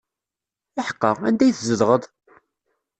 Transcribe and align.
Iḥeqqa, 0.79 1.11
anda 1.27 1.43
i 1.45 1.51
tzedɣeḍ? 1.57 2.03